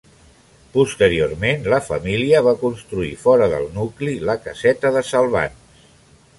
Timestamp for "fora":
3.27-3.51